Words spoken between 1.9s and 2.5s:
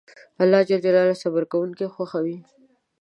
خوښوي